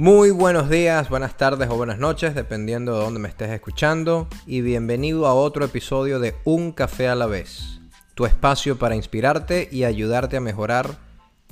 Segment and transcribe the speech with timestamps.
[0.00, 4.60] Muy buenos días, buenas tardes o buenas noches, dependiendo de dónde me estés escuchando, y
[4.60, 7.80] bienvenido a otro episodio de Un Café a la vez,
[8.14, 10.98] tu espacio para inspirarte y ayudarte a mejorar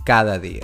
[0.05, 0.63] cada día.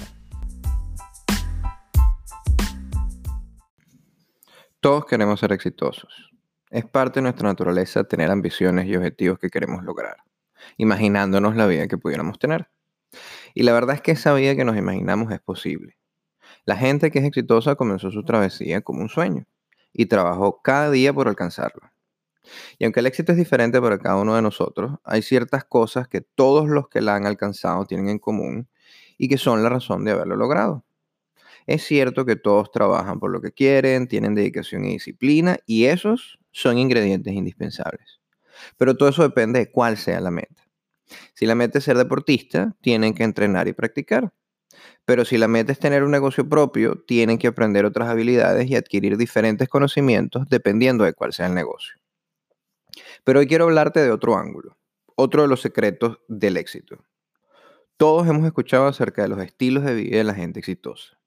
[4.79, 6.30] Todos queremos ser exitosos.
[6.71, 10.19] Es parte de nuestra naturaleza tener ambiciones y objetivos que queremos lograr,
[10.77, 12.69] imaginándonos la vida que pudiéramos tener.
[13.55, 15.96] Y la verdad es que esa vida que nos imaginamos es posible
[16.65, 19.47] la gente que es exitosa comenzó su travesía como un sueño
[19.93, 21.91] y trabajó cada día por alcanzarlo.
[22.79, 26.20] Y aunque el éxito es diferente para cada uno de nosotros, hay ciertas cosas que
[26.20, 28.69] todos los que la han alcanzado tienen en común
[29.19, 30.84] y que son la razón de haberlo logrado.
[31.67, 36.39] Es cierto que todos trabajan por lo que quieren, tienen dedicación y disciplina y esos
[36.51, 38.20] son ingredientes indispensables.
[38.77, 40.69] Pero todo eso depende de cuál sea la meta.
[41.34, 44.33] Si la meta es ser deportista, tienen que entrenar y practicar.
[45.05, 48.77] Pero si la meta es tener un negocio propio, tienen que aprender otras habilidades y
[48.77, 51.94] adquirir diferentes conocimientos dependiendo de cuál sea el negocio.
[53.24, 54.77] Pero hoy quiero hablarte de otro ángulo,
[55.16, 57.05] otro de los secretos del éxito.
[57.97, 61.19] Todos hemos escuchado acerca de los estilos de vida de la gente exitosa.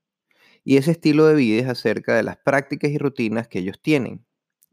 [0.63, 4.25] Y ese estilo de vida es acerca de las prácticas y rutinas que ellos tienen.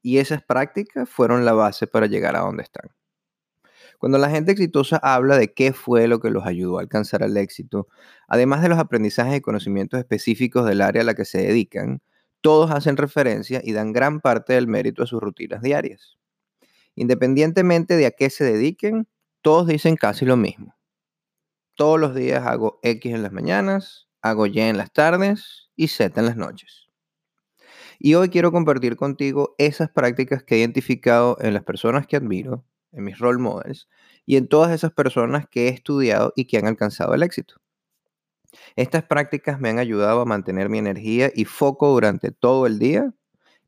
[0.02, 2.90] Y esas prácticas fueron la base para llegar a donde están.
[4.02, 7.36] Cuando la gente exitosa habla de qué fue lo que los ayudó a alcanzar el
[7.36, 7.86] éxito,
[8.26, 12.02] además de los aprendizajes y conocimientos específicos del área a la que se dedican,
[12.40, 16.18] todos hacen referencia y dan gran parte del mérito a sus rutinas diarias.
[16.96, 19.06] Independientemente de a qué se dediquen,
[19.40, 20.74] todos dicen casi lo mismo.
[21.76, 26.18] Todos los días hago X en las mañanas, hago Y en las tardes y Z
[26.18, 26.88] en las noches.
[28.00, 32.64] Y hoy quiero compartir contigo esas prácticas que he identificado en las personas que admiro
[32.92, 33.88] en mis role models
[34.26, 37.56] y en todas esas personas que he estudiado y que han alcanzado el éxito.
[38.76, 43.12] Estas prácticas me han ayudado a mantener mi energía y foco durante todo el día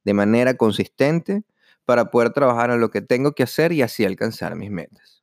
[0.05, 1.43] de manera consistente
[1.85, 5.23] para poder trabajar en lo que tengo que hacer y así alcanzar mis metas.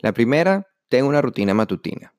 [0.00, 2.14] La primera, tengo una rutina matutina.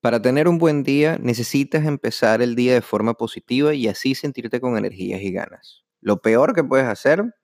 [0.00, 4.60] Para tener un buen día necesitas empezar el día de forma positiva y así sentirte
[4.60, 5.84] con energías y ganas.
[6.00, 7.34] Lo peor que puedes hacer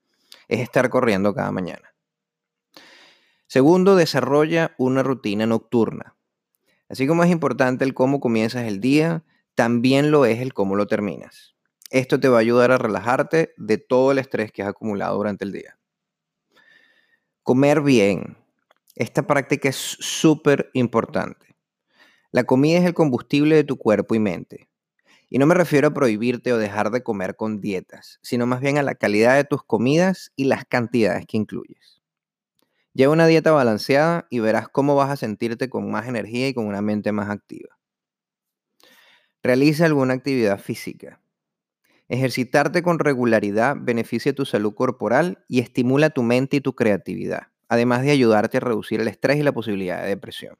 [0.47, 1.93] es estar corriendo cada mañana.
[3.47, 6.15] Segundo, desarrolla una rutina nocturna.
[6.89, 9.23] Así como es importante el cómo comienzas el día,
[9.55, 11.55] también lo es el cómo lo terminas.
[11.89, 15.45] Esto te va a ayudar a relajarte de todo el estrés que has acumulado durante
[15.45, 15.77] el día.
[17.43, 18.37] Comer bien.
[18.95, 21.55] Esta práctica es súper importante.
[22.31, 24.67] La comida es el combustible de tu cuerpo y mente.
[25.29, 28.77] Y no me refiero a prohibirte o dejar de comer con dietas, sino más bien
[28.77, 32.01] a la calidad de tus comidas y las cantidades que incluyes.
[32.93, 36.65] Lleva una dieta balanceada y verás cómo vas a sentirte con más energía y con
[36.65, 37.77] una mente más activa.
[39.43, 41.21] Realiza alguna actividad física.
[42.09, 48.01] Ejercitarte con regularidad beneficia tu salud corporal y estimula tu mente y tu creatividad, además
[48.01, 50.57] de ayudarte a reducir el estrés y la posibilidad de depresión.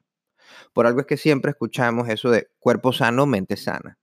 [0.72, 3.98] Por algo es que siempre escuchamos eso de cuerpo sano, mente sana.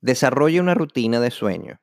[0.00, 1.80] Desarrolla una rutina de sueño.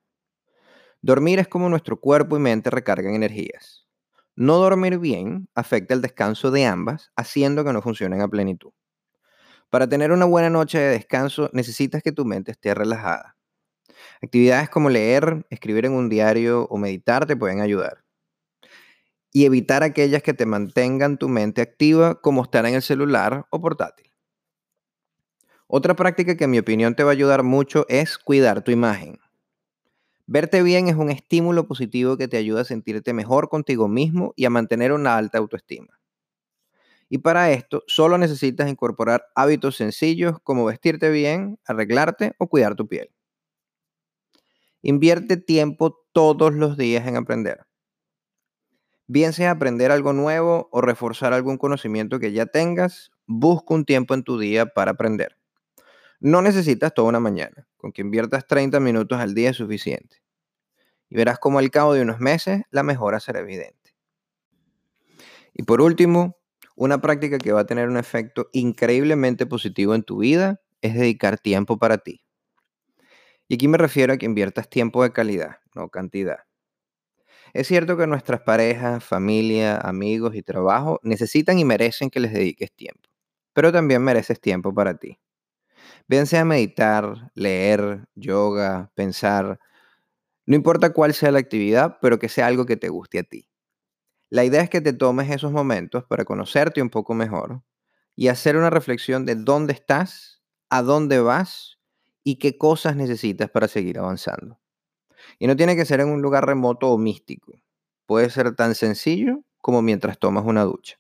[1.02, 3.88] Dormir es como nuestro cuerpo y mente recargan energías.
[4.36, 8.72] No dormir bien afecta el descanso de ambas, haciendo que no funcionen a plenitud.
[9.70, 13.36] Para tener una buena noche de descanso necesitas que tu mente esté relajada.
[14.22, 18.04] Actividades como leer, escribir en un diario o meditar te pueden ayudar.
[19.34, 23.60] Y evitar aquellas que te mantengan tu mente activa como estar en el celular o
[23.60, 24.13] portátil.
[25.76, 29.18] Otra práctica que en mi opinión te va a ayudar mucho es cuidar tu imagen.
[30.28, 34.46] Verte bien es un estímulo positivo que te ayuda a sentirte mejor contigo mismo y
[34.46, 36.00] a mantener una alta autoestima.
[37.10, 42.88] Y para esto solo necesitas incorporar hábitos sencillos como vestirte bien, arreglarte o cuidar tu
[42.88, 43.10] piel.
[44.84, 47.66] Invierte tiempo todos los días en aprender.
[49.08, 54.14] Bien sea aprender algo nuevo o reforzar algún conocimiento que ya tengas, busca un tiempo
[54.14, 55.36] en tu día para aprender.
[56.24, 60.24] No necesitas toda una mañana, con que inviertas 30 minutos al día es suficiente.
[61.10, 63.94] Y verás cómo al cabo de unos meses la mejora será evidente.
[65.54, 66.38] Y por último,
[66.78, 71.40] una práctica que va a tener un efecto increíblemente positivo en tu vida es dedicar
[71.40, 72.24] tiempo para ti.
[73.50, 76.46] Y aquí me refiero a que inviertas tiempo de calidad, no cantidad.
[77.52, 82.72] Es cierto que nuestras parejas, familia, amigos y trabajo necesitan y merecen que les dediques
[82.72, 83.10] tiempo,
[83.52, 85.20] pero también mereces tiempo para ti.
[86.08, 89.60] Bien sea meditar, leer, yoga, pensar,
[90.46, 93.50] no importa cuál sea la actividad, pero que sea algo que te guste a ti.
[94.30, 97.64] La idea es que te tomes esos momentos para conocerte un poco mejor
[98.16, 101.80] y hacer una reflexión de dónde estás, a dónde vas
[102.24, 104.60] y qué cosas necesitas para seguir avanzando.
[105.40, 107.54] Y no tiene que ser en un lugar remoto o místico.
[108.08, 110.98] Puede ser tan sencillo como mientras tomas una ducha.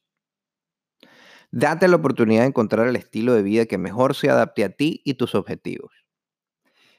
[1.55, 5.03] Date la oportunidad de encontrar el estilo de vida que mejor se adapte a ti
[5.05, 5.93] y tus objetivos.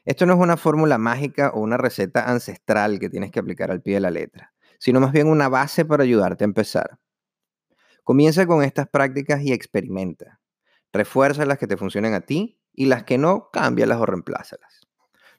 [0.05, 3.81] Esto no es una fórmula mágica o una receta ancestral que tienes que aplicar al
[3.81, 6.99] pie de la letra, sino más bien una base para ayudarte a empezar.
[8.05, 10.39] Comienza con estas prácticas y experimenta.
[10.93, 14.87] Refuerza las que te funcionen a ti y las que no, cámbialas o reemplázalas.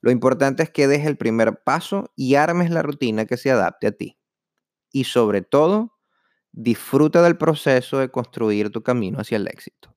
[0.03, 3.87] Lo importante es que des el primer paso y armes la rutina que se adapte
[3.87, 4.19] a ti.
[4.93, 5.96] Y sobre todo,
[6.57, 9.95] disfruta del proceso de construir tu camino hacia el éxito.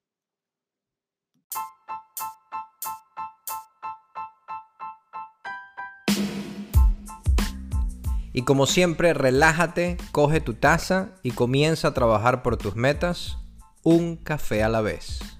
[8.31, 13.37] Y como siempre, relájate, coge tu taza y comienza a trabajar por tus metas,
[13.83, 15.38] un café a la vez.